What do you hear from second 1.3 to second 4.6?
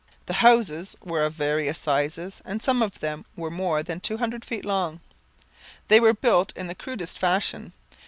various sizes and some of them were more than two hundred